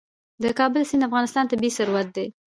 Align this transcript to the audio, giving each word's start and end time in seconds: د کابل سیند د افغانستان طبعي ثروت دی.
د 0.43 0.45
کابل 0.59 0.81
سیند 0.89 1.01
د 1.03 1.07
افغانستان 1.09 1.45
طبعي 1.51 1.71
ثروت 1.77 2.07
دی. 2.15 2.25